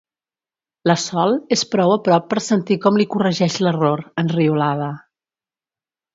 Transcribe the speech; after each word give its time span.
La 0.91 0.95
Sol 1.01 1.35
és 1.55 1.63
prou 1.75 1.93
a 1.97 1.97
prop 2.07 2.25
per 2.31 2.41
sentir 2.45 2.79
com 2.87 2.99
li 3.01 3.07
corregeix 3.17 3.59
l'error, 3.67 4.03
enriolada. 4.25 4.91